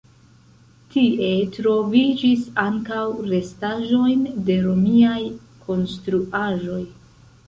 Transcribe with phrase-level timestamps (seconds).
[0.93, 1.27] Tie
[1.57, 3.01] troviĝis ankaŭ
[3.33, 5.19] restaĵojn de romiaj
[5.69, 6.79] konstruaĵoj.